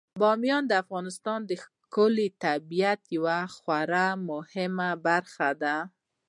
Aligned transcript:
بامیان 0.21 0.63
د 0.67 0.71
افغانستان 0.83 1.39
د 1.45 1.51
ښکلي 1.63 2.27
طبیعت 2.43 3.01
یوه 3.15 3.39
خورا 3.55 4.07
مهمه 4.29 4.89
برخه 5.07 5.49
ده. 5.61 5.77